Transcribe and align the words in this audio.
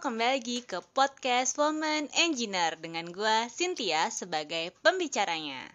kembali 0.00 0.40
lagi 0.40 0.64
ke 0.64 0.80
podcast 0.96 1.60
Woman 1.60 2.08
Engineer 2.16 2.72
dengan 2.80 3.12
gue 3.12 3.36
Cynthia 3.52 4.08
sebagai 4.08 4.72
pembicaranya. 4.80 5.68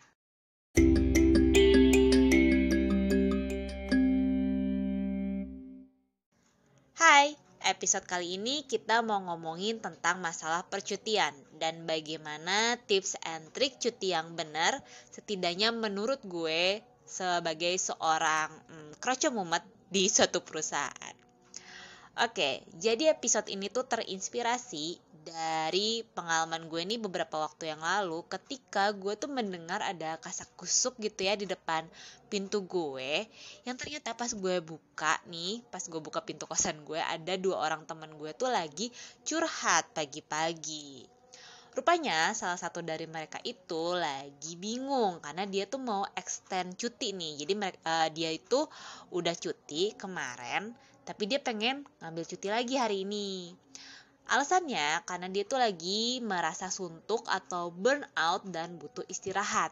Hai, 6.97 7.37
episode 7.69 8.09
kali 8.09 8.41
ini 8.41 8.65
kita 8.65 9.05
mau 9.05 9.21
ngomongin 9.21 9.77
tentang 9.77 10.17
masalah 10.17 10.65
percutian 10.65 11.37
dan 11.61 11.85
bagaimana 11.85 12.81
tips 12.89 13.21
and 13.21 13.53
trik 13.53 13.77
cuti 13.77 14.17
yang 14.17 14.33
benar 14.33 14.81
setidaknya 15.13 15.69
menurut 15.69 16.25
gue 16.25 16.81
sebagai 17.05 17.77
seorang 17.77 18.49
hmm, 18.73 18.97
kroco 18.97 19.29
mumet 19.29 19.61
di 19.93 20.09
suatu 20.09 20.41
perusahaan. 20.41 21.24
Oke, 22.15 22.63
jadi 22.79 23.11
episode 23.11 23.51
ini 23.51 23.67
tuh 23.67 23.83
terinspirasi 23.91 24.95
dari 25.27 25.99
pengalaman 26.15 26.71
gue 26.71 26.79
nih 26.87 26.95
beberapa 26.95 27.43
waktu 27.43 27.75
yang 27.75 27.83
lalu 27.83 28.23
ketika 28.31 28.95
gue 28.95 29.19
tuh 29.19 29.27
mendengar 29.27 29.83
ada 29.83 30.15
kasak 30.23 30.47
kusuk 30.55 30.95
gitu 31.03 31.27
ya 31.27 31.35
di 31.35 31.43
depan 31.43 31.83
pintu 32.31 32.63
gue 32.63 33.27
yang 33.67 33.75
ternyata 33.75 34.15
pas 34.15 34.31
gue 34.31 34.55
buka 34.63 35.19
nih 35.27 35.59
pas 35.67 35.83
gue 35.83 35.99
buka 35.99 36.23
pintu 36.23 36.47
kosan 36.47 36.87
gue 36.87 37.03
ada 37.03 37.35
dua 37.35 37.59
orang 37.59 37.83
teman 37.83 38.15
gue 38.15 38.31
tuh 38.31 38.47
lagi 38.47 38.87
curhat 39.27 39.91
pagi-pagi 39.91 41.15
Rupanya 41.75 42.31
salah 42.31 42.55
satu 42.55 42.79
dari 42.79 43.03
mereka 43.03 43.43
itu 43.43 43.91
lagi 43.91 44.55
bingung 44.55 45.19
karena 45.19 45.43
dia 45.43 45.67
tuh 45.67 45.83
mau 45.83 46.07
extend 46.15 46.79
cuti 46.79 47.11
nih. 47.11 47.43
Jadi 47.43 47.53
uh, 47.59 48.07
dia 48.15 48.31
itu 48.31 48.63
udah 49.11 49.35
cuti 49.35 49.91
kemarin 49.99 50.71
tapi 51.05 51.29
dia 51.29 51.37
pengen 51.37 51.85
ngambil 52.01 52.25
cuti 52.25 52.49
lagi 52.49 52.75
hari 52.81 53.05
ini. 53.05 53.53
Alasannya 54.25 55.05
karena 55.05 55.29
dia 55.29 55.45
tuh 55.45 55.61
lagi 55.61 56.17
merasa 56.25 56.73
suntuk 56.73 57.29
atau 57.29 57.69
burnout 57.69 58.41
dan 58.49 58.81
butuh 58.81 59.05
istirahat. 59.05 59.69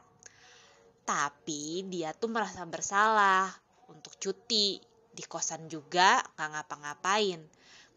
Tapi 1.03 1.89
dia 1.89 2.13
tuh 2.13 2.29
merasa 2.29 2.61
bersalah 2.69 3.49
untuk 3.89 4.13
cuti 4.21 4.77
di 5.09 5.23
kosan 5.25 5.65
juga 5.65 6.21
nggak 6.37 6.49
ngapa-ngapain. 6.53 7.41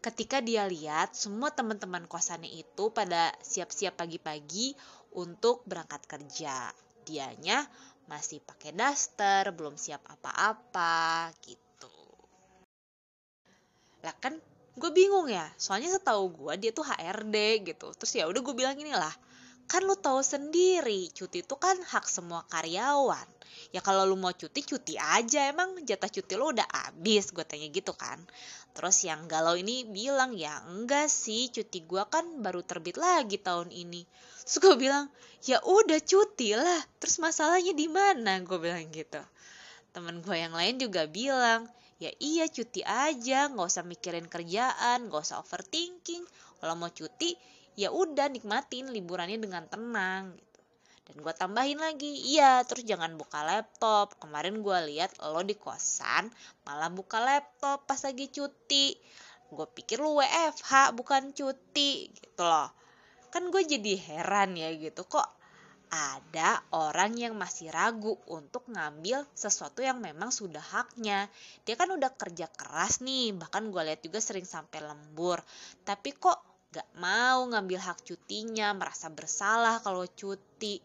Ketika 0.01 0.41
dia 0.41 0.65
lihat 0.65 1.13
semua 1.13 1.53
teman-teman 1.53 2.09
kosannya 2.09 2.49
itu 2.49 2.89
pada 2.89 3.33
siap-siap 3.45 3.93
pagi-pagi 3.93 4.73
untuk 5.13 5.61
berangkat 5.69 6.09
kerja. 6.09 6.73
Dianya 7.05 7.69
masih 8.09 8.41
pakai 8.41 8.73
daster, 8.73 9.53
belum 9.53 9.77
siap 9.77 10.01
apa-apa 10.09 11.29
gitu 11.45 11.66
lah 14.05 14.15
kan 14.17 14.37
gue 14.77 14.91
bingung 14.93 15.27
ya. 15.29 15.45
Soalnya 15.57 15.93
setahu 15.97 16.29
gue 16.33 16.53
dia 16.61 16.71
tuh 16.73 16.85
HRD 16.85 17.65
gitu. 17.73 17.93
Terus 17.97 18.11
ya 18.13 18.29
udah 18.29 18.41
gue 18.41 18.55
bilang 18.55 18.77
ini 18.77 18.93
lah 18.93 19.13
kan 19.67 19.83
lu 19.83 19.99
tahu 19.99 20.23
sendiri 20.23 21.11
cuti 21.11 21.43
itu 21.43 21.55
kan 21.59 21.75
hak 21.75 22.07
semua 22.07 22.47
karyawan. 22.47 23.27
Ya 23.75 23.83
kalau 23.83 24.07
lu 24.07 24.15
mau 24.15 24.31
cuti 24.31 24.63
cuti 24.63 24.95
aja. 24.95 25.51
Emang 25.51 25.75
jatah 25.83 26.07
cuti 26.07 26.33
lu 26.39 26.55
udah 26.55 26.63
habis 26.71 27.35
gue 27.35 27.43
tanya 27.43 27.67
gitu 27.67 27.91
kan. 27.91 28.15
Terus 28.71 29.03
yang 29.03 29.27
galau 29.27 29.59
ini 29.59 29.83
bilang 29.83 30.31
ya 30.31 30.63
enggak 30.71 31.11
sih 31.11 31.51
cuti 31.51 31.83
gue 31.83 32.03
kan 32.07 32.23
baru 32.39 32.63
terbit 32.63 32.95
lagi 32.95 33.35
tahun 33.43 33.75
ini. 33.75 34.07
Terus 34.47 34.57
gue 34.63 34.75
bilang 34.79 35.11
ya 35.43 35.59
udah 35.59 35.99
cuti 35.99 36.55
lah. 36.55 36.81
Terus 37.03 37.19
masalahnya 37.19 37.75
di 37.75 37.91
mana? 37.91 38.39
Gue 38.47 38.63
bilang 38.63 38.87
gitu. 38.87 39.19
Temen 39.91 40.23
gue 40.23 40.35
yang 40.39 40.55
lain 40.55 40.79
juga 40.79 41.03
bilang 41.11 41.67
ya 41.97 42.13
iya 42.21 42.45
cuti 42.45 42.85
aja 42.85 43.49
nggak 43.49 43.67
usah 43.67 43.85
mikirin 43.85 44.29
kerjaan 44.29 45.09
nggak 45.09 45.21
usah 45.21 45.41
overthinking. 45.41 46.21
Kalau 46.57 46.73
mau 46.77 46.89
cuti 46.89 47.33
ya 47.77 47.93
udah 47.93 48.29
nikmatin 48.29 48.89
liburannya 48.89 49.37
dengan 49.37 49.65
tenang 49.69 50.33
gitu. 50.33 50.59
Dan 51.07 51.15
gue 51.23 51.33
tambahin 51.37 51.79
lagi 51.79 52.09
iya 52.33 52.61
terus 52.65 52.85
jangan 52.85 53.17
buka 53.17 53.45
laptop. 53.45 54.17
Kemarin 54.17 54.61
gue 54.65 54.77
lihat 54.93 55.13
lo 55.21 55.41
di 55.45 55.57
kosan 55.57 56.29
malah 56.65 56.89
buka 56.89 57.21
laptop 57.21 57.85
pas 57.85 58.01
lagi 58.01 58.29
cuti. 58.29 58.97
Gue 59.47 59.65
pikir 59.69 60.01
lu 60.03 60.19
WFH 60.19 60.91
bukan 60.97 61.31
cuti 61.31 62.11
gitu 62.11 62.43
loh. 62.43 62.69
Kan 63.31 63.49
gue 63.53 63.63
jadi 63.63 63.93
heran 63.95 64.57
ya 64.57 64.73
gitu 64.75 65.05
kok 65.07 65.36
ada 65.87 66.59
orang 66.75 67.15
yang 67.15 67.33
masih 67.39 67.71
ragu 67.71 68.19
untuk 68.27 68.67
ngambil 68.67 69.23
sesuatu 69.31 69.79
yang 69.79 70.03
memang 70.03 70.35
sudah 70.35 70.59
haknya. 70.59 71.31
Dia 71.63 71.79
kan 71.79 71.87
udah 71.87 72.11
kerja 72.11 72.51
keras 72.51 72.99
nih, 72.99 73.31
bahkan 73.31 73.71
gue 73.71 73.81
lihat 73.87 74.03
juga 74.03 74.19
sering 74.19 74.43
sampai 74.43 74.83
lembur. 74.83 75.39
Tapi 75.87 76.11
kok 76.19 76.69
gak 76.75 76.87
mau 76.99 77.47
ngambil 77.47 77.79
hak 77.79 78.03
cutinya, 78.03 78.75
merasa 78.75 79.07
bersalah 79.07 79.79
kalau 79.79 80.03
cuti. 80.03 80.83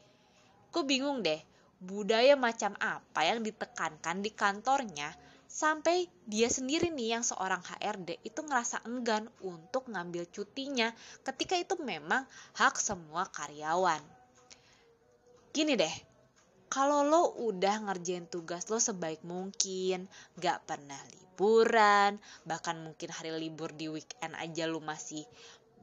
Gue 0.70 0.82
bingung 0.86 1.20
deh, 1.20 1.42
budaya 1.82 2.38
macam 2.38 2.78
apa 2.78 3.26
yang 3.26 3.42
ditekankan 3.42 4.22
di 4.22 4.30
kantornya 4.30 5.10
sampai 5.52 6.08
dia 6.24 6.48
sendiri 6.48 6.88
nih 6.88 7.20
yang 7.20 7.24
seorang 7.26 7.60
HRD 7.60 8.24
itu 8.24 8.40
ngerasa 8.40 8.88
enggan 8.88 9.28
untuk 9.44 9.84
ngambil 9.84 10.24
cutinya 10.32 10.88
ketika 11.20 11.60
itu 11.60 11.76
memang 11.76 12.24
hak 12.56 12.80
semua 12.80 13.28
karyawan 13.28 14.00
gini 15.52 15.76
deh 15.76 16.12
kalau 16.72 17.04
lo 17.04 17.36
udah 17.44 17.84
ngerjain 17.84 18.24
tugas 18.32 18.72
lo 18.72 18.80
sebaik 18.80 19.20
mungkin, 19.28 20.08
gak 20.40 20.64
pernah 20.64 20.96
liburan, 21.12 22.16
bahkan 22.48 22.80
mungkin 22.80 23.12
hari 23.12 23.28
libur 23.36 23.76
di 23.76 23.92
weekend 23.92 24.32
aja 24.40 24.64
lo 24.64 24.80
masih 24.80 25.20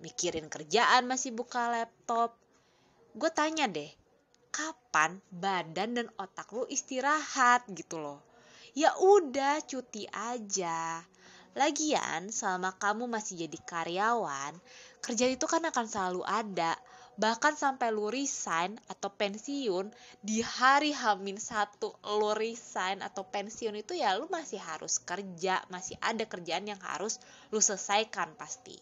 mikirin 0.02 0.50
kerjaan, 0.50 1.06
masih 1.06 1.30
buka 1.30 1.70
laptop. 1.70 2.34
Gue 3.14 3.30
tanya 3.30 3.70
deh, 3.70 3.94
kapan 4.50 5.22
badan 5.30 5.94
dan 5.94 6.08
otak 6.18 6.50
lo 6.58 6.66
istirahat 6.66 7.70
gitu 7.70 8.02
loh? 8.02 8.26
Ya 8.74 8.90
udah 8.98 9.62
cuti 9.70 10.10
aja. 10.10 11.06
Lagian 11.54 12.34
selama 12.34 12.74
kamu 12.82 13.06
masih 13.06 13.46
jadi 13.46 13.60
karyawan, 13.62 14.58
kerja 15.06 15.30
itu 15.30 15.46
kan 15.46 15.62
akan 15.70 15.86
selalu 15.86 16.26
ada 16.26 16.74
bahkan 17.20 17.52
sampai 17.52 17.92
lu 17.92 18.08
resign 18.08 18.80
atau 18.88 19.12
pensiun 19.12 19.92
di 20.24 20.40
hari 20.40 20.96
hamin 20.96 21.36
satu 21.36 21.92
lu 22.16 22.32
resign 22.32 23.04
atau 23.04 23.28
pensiun 23.28 23.76
itu 23.76 24.00
ya 24.00 24.16
lu 24.16 24.32
masih 24.32 24.56
harus 24.64 25.04
kerja 25.04 25.60
masih 25.68 26.00
ada 26.00 26.24
kerjaan 26.24 26.64
yang 26.72 26.80
harus 26.80 27.20
lu 27.52 27.60
selesaikan 27.60 28.32
pasti. 28.40 28.80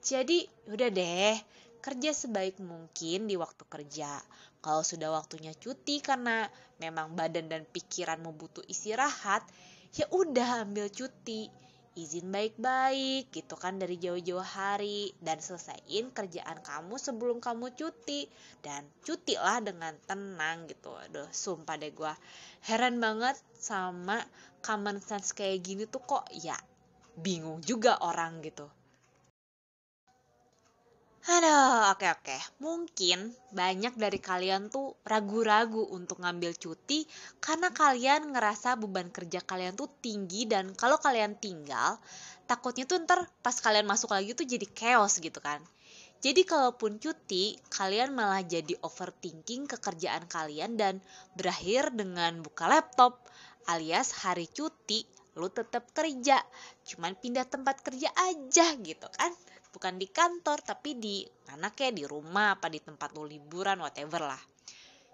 Jadi 0.00 0.48
udah 0.72 0.88
deh 0.88 1.36
kerja 1.84 2.10
sebaik 2.16 2.56
mungkin 2.64 3.28
di 3.28 3.36
waktu 3.36 3.68
kerja. 3.68 4.16
Kalau 4.64 4.80
sudah 4.80 5.12
waktunya 5.12 5.52
cuti 5.52 6.00
karena 6.00 6.48
memang 6.80 7.12
badan 7.12 7.52
dan 7.52 7.68
pikiran 7.68 8.24
mau 8.24 8.32
butuh 8.32 8.64
istirahat 8.64 9.44
ya 9.92 10.08
udah 10.08 10.64
ambil 10.64 10.88
cuti 10.88 11.52
izin 11.96 12.28
baik-baik 12.28 13.32
gitu 13.32 13.54
kan 13.56 13.80
dari 13.80 13.96
jauh-jauh 13.96 14.44
hari. 14.44 15.14
Dan 15.22 15.40
selesaiin 15.40 16.12
kerjaan 16.12 16.60
kamu 16.60 17.00
sebelum 17.00 17.38
kamu 17.40 17.72
cuti. 17.78 18.28
Dan 18.60 18.84
cutilah 19.06 19.64
dengan 19.64 19.96
tenang 20.04 20.68
gitu. 20.68 20.92
Aduh 20.92 21.28
sumpah 21.32 21.80
deh 21.80 21.94
gue 21.94 22.12
heran 22.66 22.98
banget 22.98 23.38
sama 23.54 24.18
common 24.60 24.98
sense 24.98 25.30
kayak 25.30 25.62
gini 25.62 25.84
tuh 25.86 26.02
kok 26.02 26.26
ya 26.34 26.58
bingung 27.18 27.62
juga 27.62 27.98
orang 28.02 28.42
gitu 28.42 28.66
Aduh, 31.26 31.90
oke 31.92 32.06
oke. 32.14 32.36
Mungkin 32.62 33.18
banyak 33.50 33.98
dari 33.98 34.18
kalian 34.22 34.70
tuh 34.70 34.94
ragu-ragu 35.02 35.82
untuk 35.90 36.22
ngambil 36.22 36.54
cuti 36.54 37.02
karena 37.42 37.68
kalian 37.74 38.30
ngerasa 38.30 38.78
beban 38.78 39.10
kerja 39.10 39.42
kalian 39.42 39.74
tuh 39.74 39.90
tinggi 39.98 40.46
dan 40.46 40.70
kalau 40.78 40.94
kalian 41.02 41.34
tinggal, 41.34 41.98
takutnya 42.46 42.86
tuh 42.86 43.02
ntar 43.02 43.26
pas 43.42 43.56
kalian 43.58 43.86
masuk 43.90 44.14
lagi 44.14 44.30
tuh 44.38 44.46
jadi 44.46 44.66
chaos 44.70 45.18
gitu 45.18 45.40
kan. 45.42 45.58
Jadi 46.22 46.42
kalaupun 46.46 46.98
cuti, 47.02 47.54
kalian 47.70 48.10
malah 48.14 48.42
jadi 48.42 48.74
overthinking 48.82 49.66
kekerjaan 49.70 50.26
kalian 50.30 50.74
dan 50.78 50.94
berakhir 51.38 51.90
dengan 51.94 52.42
buka 52.46 52.66
laptop 52.70 53.18
alias 53.66 54.14
hari 54.22 54.46
cuti 54.50 55.02
lu 55.38 55.46
tetap 55.50 55.86
kerja, 55.94 56.42
cuman 56.82 57.14
pindah 57.14 57.46
tempat 57.46 57.78
kerja 57.86 58.10
aja 58.18 58.74
gitu 58.82 59.06
kan 59.14 59.30
bukan 59.78 59.94
di 59.94 60.10
kantor 60.10 60.58
tapi 60.66 60.98
di 60.98 61.22
mana 61.46 61.70
kayak 61.70 61.94
di 61.94 62.02
rumah 62.02 62.58
apa 62.58 62.66
di 62.66 62.82
tempat 62.82 63.14
lu 63.14 63.22
liburan 63.22 63.78
whatever 63.78 64.26
lah. 64.26 64.42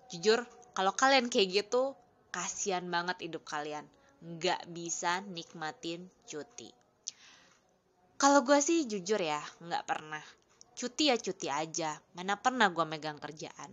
Jujur 0.09 0.41
kalau 0.73 0.97
kalian 0.97 1.29
kayak 1.29 1.69
gitu 1.69 1.93
kasihan 2.33 2.89
banget 2.89 3.29
hidup 3.29 3.45
kalian. 3.45 3.85
Nggak 4.25 4.65
bisa 4.73 5.21
nikmatin 5.29 6.09
cuti. 6.25 6.73
Kalau 8.17 8.41
gue 8.41 8.57
sih 8.65 8.89
jujur 8.89 9.21
ya 9.21 9.45
nggak 9.61 9.85
pernah. 9.85 10.25
Cuti 10.73 11.13
ya 11.13 11.21
cuti 11.21 11.53
aja. 11.53 12.01
Mana 12.17 12.41
pernah 12.41 12.73
gue 12.73 12.89
megang 12.89 13.21
kerjaan. 13.21 13.69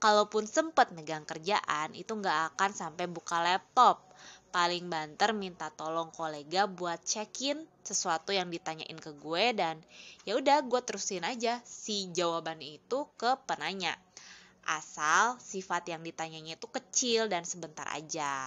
Kalaupun 0.00 0.48
sempet 0.48 0.96
megang 0.96 1.28
kerjaan 1.28 1.92
itu 1.92 2.08
nggak 2.16 2.56
akan 2.56 2.72
sampai 2.72 3.04
buka 3.04 3.44
laptop 3.44 4.11
paling 4.52 4.84
banter 4.92 5.32
minta 5.32 5.72
tolong 5.72 6.12
kolega 6.12 6.68
buat 6.68 7.00
check-in 7.00 7.64
sesuatu 7.80 8.36
yang 8.36 8.52
ditanyain 8.52 9.00
ke 9.00 9.16
gue 9.16 9.44
dan 9.56 9.80
ya 10.28 10.36
udah 10.36 10.60
gue 10.62 10.80
terusin 10.84 11.24
aja 11.24 11.58
si 11.64 12.12
jawaban 12.12 12.60
itu 12.60 13.08
ke 13.16 13.32
penanya. 13.48 13.96
Asal 14.62 15.40
sifat 15.42 15.90
yang 15.90 16.06
ditanyanya 16.06 16.54
itu 16.54 16.68
kecil 16.70 17.26
dan 17.26 17.42
sebentar 17.42 17.88
aja 17.90 18.46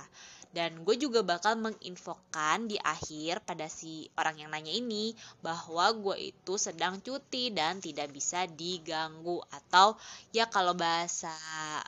dan 0.56 0.88
gue 0.88 0.96
juga 0.96 1.20
bakal 1.20 1.60
menginfokan 1.60 2.72
di 2.72 2.80
akhir 2.80 3.44
pada 3.44 3.68
si 3.68 4.08
orang 4.16 4.40
yang 4.40 4.50
nanya 4.56 4.72
ini 4.72 5.12
bahwa 5.44 5.92
gue 5.92 6.32
itu 6.32 6.56
sedang 6.56 7.04
cuti 7.04 7.52
dan 7.52 7.84
tidak 7.84 8.08
bisa 8.16 8.48
diganggu. 8.48 9.44
Atau 9.52 10.00
ya 10.32 10.48
kalau 10.48 10.72
bahasa 10.72 11.36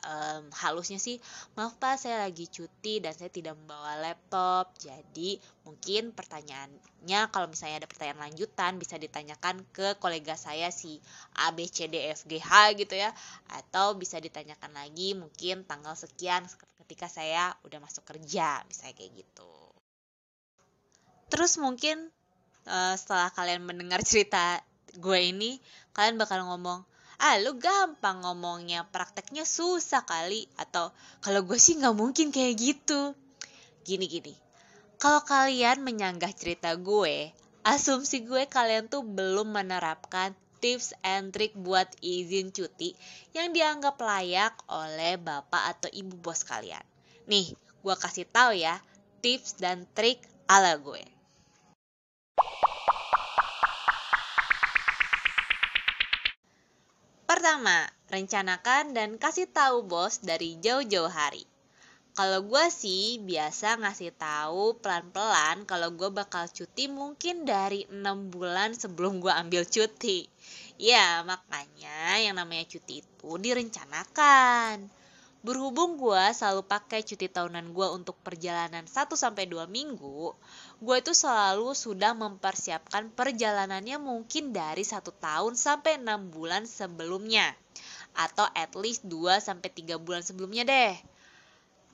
um, 0.04 0.52
halusnya 0.52 1.00
sih 1.00 1.16
maaf 1.56 1.80
pak 1.80 1.96
saya 1.96 2.28
lagi 2.28 2.44
cuti 2.44 3.00
dan 3.00 3.16
saya 3.16 3.32
tidak 3.32 3.56
membawa 3.56 3.96
laptop. 4.04 4.76
Jadi 4.76 5.40
mungkin 5.68 6.16
pertanyaannya 6.16 7.20
kalau 7.28 7.44
misalnya 7.52 7.84
ada 7.84 7.88
pertanyaan 7.92 8.32
lanjutan 8.32 8.80
bisa 8.80 8.96
ditanyakan 8.96 9.60
ke 9.76 10.00
kolega 10.00 10.32
saya 10.32 10.72
si 10.72 10.96
A 11.36 11.52
B 11.52 11.68
C 11.68 11.92
D 11.92 12.08
F 12.08 12.24
G 12.24 12.40
H 12.40 12.72
gitu 12.80 12.96
ya. 12.96 13.12
Atau 13.52 14.00
bisa 14.00 14.16
ditanyakan 14.16 14.72
lagi 14.72 15.12
mungkin 15.12 15.68
tanggal 15.68 15.92
sekian 15.92 16.48
ketika 16.80 17.12
saya 17.12 17.52
udah 17.68 17.84
masuk 17.84 18.08
kerja 18.08 18.64
misalnya 18.64 18.96
kayak 18.96 19.12
gitu. 19.20 19.52
Terus 21.28 21.60
mungkin 21.60 22.08
uh, 22.64 22.96
setelah 22.96 23.28
kalian 23.36 23.68
mendengar 23.68 24.00
cerita 24.00 24.64
gue 24.96 25.20
ini 25.20 25.60
kalian 25.92 26.16
bakal 26.16 26.48
ngomong 26.48 26.80
ah 27.20 27.36
lu 27.44 27.60
gampang 27.60 28.24
ngomongnya 28.24 28.88
prakteknya 28.88 29.44
susah 29.44 30.08
kali. 30.08 30.48
Atau 30.56 30.88
kalau 31.20 31.44
gue 31.44 31.60
sih 31.60 31.76
nggak 31.76 31.92
mungkin 31.92 32.32
kayak 32.32 32.56
gitu. 32.56 33.12
Gini 33.84 34.08
gini 34.08 34.47
kalau 34.98 35.22
kalian 35.22 35.86
menyanggah 35.86 36.34
cerita 36.34 36.74
gue 36.74 37.30
asumsi 37.62 38.26
gue 38.26 38.50
kalian 38.50 38.90
tuh 38.90 39.06
belum 39.06 39.54
menerapkan 39.54 40.34
tips 40.58 40.90
and 41.06 41.30
trick 41.30 41.54
buat 41.54 41.86
izin 42.02 42.50
cuti 42.50 42.98
yang 43.30 43.54
dianggap 43.54 43.94
layak 44.02 44.58
oleh 44.66 45.14
bapak 45.14 45.78
atau 45.78 45.88
ibu 45.94 46.18
bos 46.18 46.42
kalian. 46.42 46.82
Nih, 47.30 47.54
gue 47.54 47.94
kasih 47.94 48.26
tahu 48.26 48.58
ya 48.58 48.82
tips 49.22 49.62
dan 49.62 49.86
trik 49.94 50.18
ala 50.50 50.74
gue. 50.74 51.06
Pertama, 57.22 57.86
rencanakan 58.10 58.98
dan 58.98 59.14
kasih 59.14 59.46
tahu 59.46 59.86
bos 59.86 60.18
dari 60.26 60.58
jauh-jauh 60.58 61.06
hari 61.06 61.46
kalau 62.18 62.42
gue 62.42 62.66
sih 62.74 63.22
biasa 63.22 63.78
ngasih 63.78 64.10
tahu 64.18 64.74
pelan-pelan 64.82 65.62
kalau 65.70 65.94
gue 65.94 66.10
bakal 66.10 66.50
cuti 66.50 66.90
mungkin 66.90 67.46
dari 67.46 67.86
enam 67.94 68.26
bulan 68.26 68.74
sebelum 68.74 69.22
gue 69.22 69.30
ambil 69.30 69.62
cuti. 69.62 70.26
Ya, 70.82 71.22
makanya 71.22 72.18
yang 72.18 72.34
namanya 72.34 72.66
cuti 72.66 73.06
itu 73.06 73.30
direncanakan. 73.38 74.90
Berhubung 75.46 75.94
gue 75.94 76.24
selalu 76.34 76.66
pakai 76.66 77.06
cuti 77.06 77.30
tahunan 77.30 77.70
gue 77.70 77.86
untuk 77.94 78.18
perjalanan 78.26 78.82
1 78.82 79.14
sampai 79.14 79.46
2 79.46 79.70
minggu, 79.70 80.34
gue 80.82 80.96
itu 80.98 81.14
selalu 81.14 81.70
sudah 81.70 82.18
mempersiapkan 82.18 83.14
perjalanannya 83.14 83.94
mungkin 84.02 84.50
dari 84.50 84.82
satu 84.82 85.14
tahun 85.14 85.54
sampai 85.54 86.02
6 86.02 86.34
bulan 86.34 86.66
sebelumnya. 86.66 87.54
Atau 88.18 88.50
at 88.58 88.74
least 88.74 89.06
2 89.06 89.38
sampai 89.38 89.70
3 89.70 90.02
bulan 90.02 90.26
sebelumnya 90.26 90.66
deh 90.66 90.98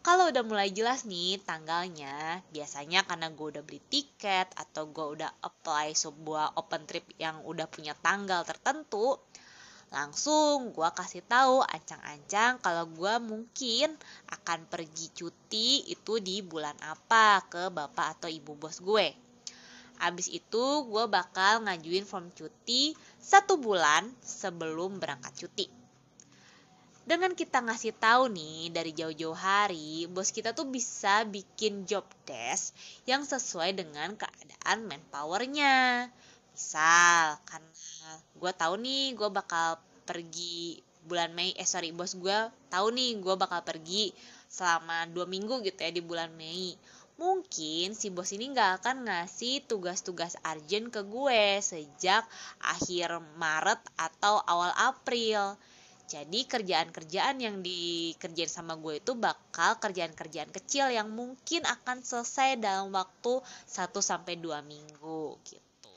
kalau 0.05 0.29
udah 0.29 0.45
mulai 0.45 0.69
jelas 0.69 1.09
nih 1.09 1.41
tanggalnya, 1.49 2.45
biasanya 2.53 3.09
karena 3.09 3.33
gue 3.33 3.47
udah 3.57 3.65
beli 3.65 3.81
tiket 3.89 4.53
atau 4.53 4.85
gue 4.93 5.17
udah 5.17 5.33
apply 5.41 5.97
sebuah 5.97 6.61
open 6.61 6.85
trip 6.85 7.09
yang 7.17 7.41
udah 7.41 7.65
punya 7.65 7.97
tanggal 8.05 8.45
tertentu, 8.45 9.17
langsung 9.89 10.77
gue 10.77 10.89
kasih 10.93 11.25
tahu 11.25 11.65
ancang-ancang 11.65 12.61
kalau 12.61 12.85
gue 12.93 13.15
mungkin 13.25 13.97
akan 14.29 14.69
pergi 14.69 15.09
cuti 15.17 15.89
itu 15.89 16.21
di 16.21 16.45
bulan 16.45 16.77
apa 16.85 17.41
ke 17.49 17.73
bapak 17.73 18.21
atau 18.21 18.29
ibu 18.29 18.53
bos 18.61 18.85
gue. 18.85 19.09
Abis 20.05 20.29
itu 20.29 20.85
gue 20.85 21.05
bakal 21.09 21.65
ngajuin 21.65 22.05
form 22.05 22.29
cuti 22.37 22.93
satu 23.17 23.57
bulan 23.57 24.05
sebelum 24.21 25.01
berangkat 25.01 25.33
cuti 25.49 25.84
dengan 27.05 27.37
kita 27.37 27.61
ngasih 27.61 27.93
tahu 28.01 28.33
nih 28.33 28.73
dari 28.73 28.97
jauh-jauh 28.97 29.37
hari, 29.37 30.09
bos 30.09 30.33
kita 30.33 30.57
tuh 30.57 30.65
bisa 30.65 31.29
bikin 31.29 31.85
job 31.85 32.05
desk 32.25 32.73
yang 33.05 33.29
sesuai 33.29 33.77
dengan 33.77 34.17
keadaan 34.17 34.89
manpowernya. 34.89 36.09
Misal, 36.57 37.37
karena 37.45 38.09
gue 38.41 38.53
tahu 38.57 38.75
nih 38.81 39.13
gue 39.21 39.29
bakal 39.29 39.77
pergi 40.09 40.81
bulan 41.05 41.37
Mei, 41.37 41.53
eh 41.61 41.69
sorry 41.69 41.93
bos 41.93 42.17
gue 42.17 42.39
tahu 42.73 42.89
nih 42.97 43.21
gue 43.21 43.35
bakal 43.37 43.61
pergi 43.61 44.09
selama 44.49 45.05
dua 45.13 45.29
minggu 45.29 45.61
gitu 45.61 45.77
ya 45.85 45.93
di 45.93 46.01
bulan 46.01 46.33
Mei. 46.33 46.73
Mungkin 47.15 47.95
si 47.95 48.11
bos 48.11 48.33
ini 48.35 48.51
gak 48.51 48.83
akan 48.83 49.07
ngasih 49.07 49.63
tugas-tugas 49.71 50.35
urgent 50.43 50.91
ke 50.91 51.05
gue 51.05 51.63
sejak 51.63 52.27
akhir 52.59 53.23
Maret 53.39 53.79
atau 53.95 54.43
awal 54.43 54.73
April 54.75 55.55
jadi 56.05 56.41
kerjaan-kerjaan 56.45 57.41
yang 57.41 57.65
dikerjain 57.65 58.53
sama 58.53 58.77
gue 58.77 59.01
itu 59.01 59.17
bakal 59.17 59.81
kerjaan-kerjaan 59.81 60.53
kecil 60.53 60.93
yang 60.93 61.09
mungkin 61.09 61.65
akan 61.65 62.05
selesai 62.05 62.61
dalam 62.61 62.93
waktu 62.93 63.41
1 63.41 63.89
sampai 64.05 64.37
2 64.37 64.61
minggu 64.69 65.41
gitu. 65.49 65.97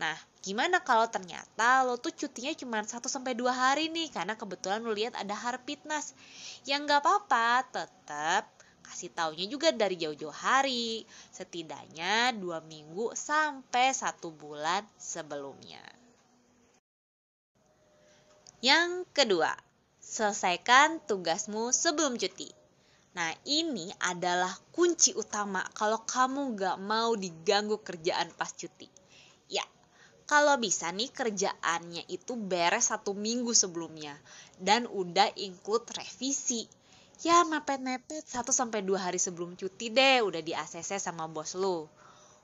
Nah, 0.00 0.16
gimana 0.40 0.80
kalau 0.80 1.04
ternyata 1.12 1.84
lo 1.84 2.00
tuh 2.00 2.14
cutinya 2.16 2.54
cuma 2.56 2.80
1 2.80 3.04
sampai 3.04 3.36
2 3.36 3.52
hari 3.52 3.92
nih 3.92 4.08
karena 4.14 4.32
kebetulan 4.32 4.80
lo 4.80 4.96
lihat 4.96 5.12
ada 5.18 5.36
harpitnas. 5.36 6.16
Yang 6.64 6.88
nggak 6.88 7.00
apa-apa, 7.04 7.68
tetap 7.68 8.48
kasih 8.80 9.12
taunya 9.12 9.44
juga 9.44 9.68
dari 9.68 10.00
jauh-jauh 10.00 10.32
hari, 10.32 11.04
setidaknya 11.28 12.32
2 12.32 12.64
minggu 12.64 13.12
sampai 13.12 13.92
1 13.92 14.32
bulan 14.32 14.86
sebelumnya. 14.96 15.97
Yang 18.58 19.06
kedua, 19.14 19.54
selesaikan 20.02 20.98
tugasmu 21.06 21.70
sebelum 21.70 22.18
cuti. 22.18 22.50
Nah, 23.14 23.30
ini 23.46 23.86
adalah 24.02 24.50
kunci 24.74 25.14
utama 25.14 25.62
kalau 25.78 26.02
kamu 26.02 26.58
gak 26.58 26.74
mau 26.82 27.14
diganggu 27.14 27.78
kerjaan 27.78 28.34
pas 28.34 28.50
cuti. 28.50 28.90
Ya, 29.46 29.62
kalau 30.26 30.58
bisa 30.58 30.90
nih 30.90 31.06
kerjaannya 31.06 32.10
itu 32.10 32.34
beres 32.34 32.90
satu 32.90 33.14
minggu 33.14 33.54
sebelumnya 33.54 34.18
dan 34.58 34.90
udah 34.90 35.38
include 35.38 35.86
revisi. 35.94 36.66
Ya, 37.22 37.46
mepet-mepet 37.46 38.26
1 38.26 38.42
sampai 38.50 38.82
2 38.82 38.98
hari 38.98 39.22
sebelum 39.22 39.54
cuti 39.54 39.94
deh 39.94 40.18
udah 40.26 40.42
di 40.42 40.50
ACC 40.50 40.98
sama 40.98 41.30
bos 41.30 41.54
lu. 41.54 41.86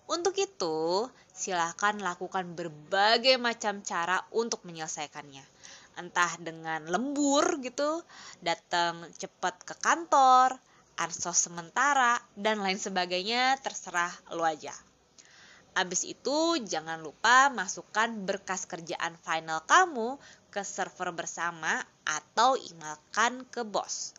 Untuk 0.07 0.39
itu, 0.39 1.11
silahkan 1.35 1.99
lakukan 1.99 2.55
berbagai 2.55 3.35
macam 3.35 3.83
cara 3.83 4.23
untuk 4.31 4.63
menyelesaikannya 4.63 5.43
entah 5.99 6.35
dengan 6.41 6.87
lembur 6.87 7.63
gitu, 7.63 8.03
datang 8.43 9.07
cepat 9.15 9.63
ke 9.63 9.75
kantor, 9.79 10.59
ansos 10.99 11.39
sementara, 11.39 12.19
dan 12.39 12.63
lain 12.63 12.79
sebagainya 12.79 13.59
terserah 13.63 14.13
lo 14.35 14.47
aja. 14.47 14.75
Abis 15.75 16.07
itu 16.07 16.63
jangan 16.63 17.03
lupa 17.03 17.51
masukkan 17.51 18.07
berkas 18.23 18.63
kerjaan 18.71 19.19
final 19.19 19.59
kamu 19.67 20.23
ke 20.55 20.63
server 20.63 21.11
bersama 21.11 21.83
atau 22.07 22.55
emailkan 22.55 23.43
ke 23.51 23.67
bos. 23.67 24.15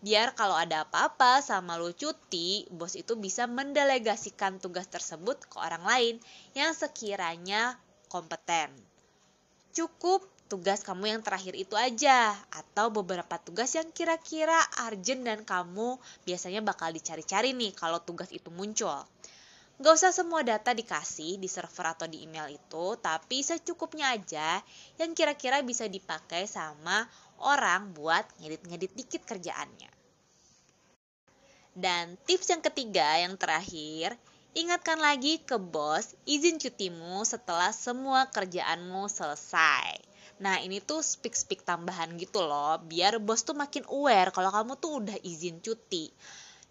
Biar 0.00 0.32
kalau 0.38 0.54
ada 0.54 0.86
apa-apa 0.86 1.42
sama 1.42 1.74
lo 1.76 1.90
cuti, 1.90 2.64
bos 2.70 2.94
itu 2.94 3.18
bisa 3.18 3.50
mendelegasikan 3.50 4.62
tugas 4.62 4.86
tersebut 4.86 5.50
ke 5.50 5.58
orang 5.58 5.82
lain 5.82 6.14
yang 6.54 6.72
sekiranya 6.72 7.74
kompeten. 8.06 8.70
Cukup 9.74 10.24
tugas 10.50 10.82
kamu 10.82 11.14
yang 11.14 11.22
terakhir 11.22 11.54
itu 11.54 11.78
aja 11.78 12.34
atau 12.50 12.90
beberapa 12.90 13.38
tugas 13.38 13.70
yang 13.78 13.86
kira-kira 13.94 14.58
urgent 14.90 15.22
dan 15.22 15.46
kamu 15.46 15.94
biasanya 16.26 16.58
bakal 16.66 16.90
dicari-cari 16.90 17.54
nih 17.54 17.70
kalau 17.78 18.02
tugas 18.02 18.34
itu 18.34 18.50
muncul. 18.50 19.06
Gak 19.80 19.94
usah 19.96 20.12
semua 20.12 20.44
data 20.44 20.74
dikasih 20.74 21.40
di 21.40 21.48
server 21.48 21.94
atau 21.94 22.04
di 22.04 22.26
email 22.26 22.52
itu, 22.52 22.98
tapi 23.00 23.40
secukupnya 23.40 24.12
aja 24.12 24.60
yang 25.00 25.16
kira-kira 25.16 25.62
bisa 25.64 25.88
dipakai 25.88 26.44
sama 26.44 27.06
orang 27.40 27.94
buat 27.96 28.26
ngedit-ngedit 28.42 28.92
dikit 28.92 29.22
kerjaannya. 29.24 29.88
Dan 31.72 32.18
tips 32.28 32.50
yang 32.52 32.60
ketiga, 32.60 33.22
yang 33.22 33.38
terakhir, 33.40 34.18
ingatkan 34.52 34.98
lagi 35.00 35.40
ke 35.40 35.56
bos 35.56 36.12
izin 36.28 36.58
cutimu 36.60 37.24
setelah 37.24 37.72
semua 37.72 38.28
kerjaanmu 38.28 39.08
selesai. 39.08 40.09
Nah 40.40 40.56
ini 40.64 40.80
tuh 40.80 41.04
speak-speak 41.04 41.62
tambahan 41.68 42.16
gitu 42.16 42.40
loh, 42.40 42.80
biar 42.80 43.20
bos 43.20 43.44
tuh 43.44 43.52
makin 43.52 43.84
aware 43.92 44.32
kalau 44.32 44.48
kamu 44.48 44.72
tuh 44.80 44.92
udah 45.04 45.16
izin 45.20 45.60
cuti. 45.60 46.08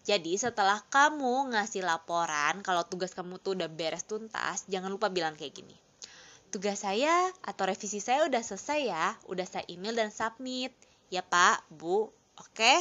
Jadi 0.02 0.34
setelah 0.34 0.82
kamu 0.90 1.54
ngasih 1.54 1.86
laporan 1.86 2.66
kalau 2.66 2.82
tugas 2.82 3.14
kamu 3.14 3.38
tuh 3.38 3.54
udah 3.54 3.70
beres 3.70 4.02
tuntas, 4.02 4.66
jangan 4.66 4.90
lupa 4.90 5.06
bilang 5.06 5.38
kayak 5.38 5.54
gini. 5.54 5.76
Tugas 6.50 6.82
saya 6.82 7.30
atau 7.46 7.62
revisi 7.70 8.02
saya 8.02 8.26
udah 8.26 8.42
selesai 8.42 8.80
ya, 8.90 9.14
udah 9.30 9.46
saya 9.46 9.62
email 9.70 9.94
dan 9.94 10.10
submit. 10.10 10.74
Ya 11.06 11.22
Pak, 11.22 11.70
Bu, 11.70 12.10
oke? 12.38 12.74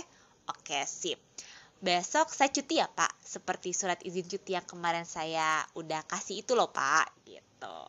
Oke, 0.49 0.81
sip. 0.89 1.21
Besok 1.77 2.33
saya 2.33 2.49
cuti 2.49 2.81
ya 2.81 2.89
Pak, 2.89 3.13
seperti 3.21 3.77
surat 3.77 4.01
izin 4.01 4.25
cuti 4.25 4.57
yang 4.57 4.65
kemarin 4.65 5.05
saya 5.05 5.61
udah 5.77 6.01
kasih 6.09 6.41
itu 6.41 6.57
loh 6.57 6.73
Pak, 6.73 7.13
gitu. 7.29 7.79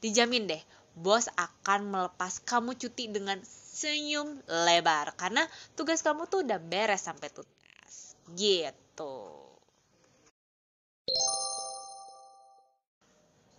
Dijamin 0.00 0.48
deh, 0.48 0.62
bos 1.00 1.32
akan 1.32 1.88
melepas 1.88 2.44
kamu 2.44 2.76
cuti 2.76 3.08
dengan 3.08 3.40
senyum 3.48 4.44
lebar 4.44 5.16
karena 5.16 5.48
tugas 5.72 6.04
kamu 6.04 6.28
tuh 6.28 6.44
udah 6.44 6.60
beres 6.60 7.08
sampai 7.08 7.32
tuntas. 7.32 8.14
Gitu. 8.36 9.16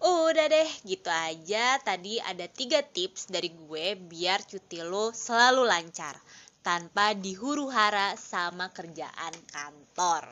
Udah 0.02 0.48
deh, 0.50 0.70
gitu 0.86 1.10
aja. 1.14 1.78
Tadi 1.78 2.18
ada 2.18 2.50
tiga 2.50 2.82
tips 2.82 3.30
dari 3.30 3.54
gue 3.54 3.98
biar 3.98 4.42
cuti 4.46 4.82
lo 4.82 5.14
selalu 5.14 5.62
lancar 5.66 6.18
tanpa 6.66 7.14
dihuru 7.18 7.70
hara 7.70 8.18
sama 8.18 8.70
kerjaan 8.74 9.34
kantor. 9.54 10.26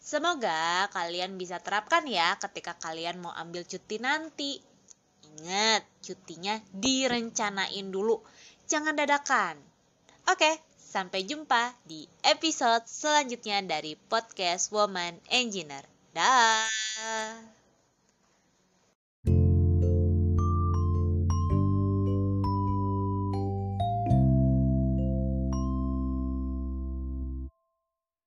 Semoga 0.00 0.88
kalian 0.92 1.40
bisa 1.40 1.60
terapkan 1.64 2.04
ya 2.04 2.36
ketika 2.36 2.76
kalian 2.76 3.24
mau 3.24 3.32
ambil 3.32 3.64
cuti 3.64 3.96
nanti. 3.96 4.73
Ingat, 5.34 5.82
cutinya 6.04 6.60
direncanain 6.70 7.90
dulu, 7.90 8.22
jangan 8.70 8.94
dadakan. 8.94 9.58
Oke, 10.30 10.60
Sampai 10.94 11.26
jumpa 11.26 11.74
di 11.82 12.06
episode 12.22 12.86
selanjutnya 12.86 13.58
dari 13.66 13.98
podcast 13.98 14.70
Woman 14.70 15.18
Engineer. 15.26 15.82
Dah. 16.14 17.53